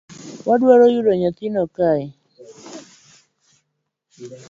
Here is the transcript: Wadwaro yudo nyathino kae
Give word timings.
Wadwaro 0.47 0.85
yudo 0.93 1.11
nyathino 1.21 1.61
kae 1.75 2.05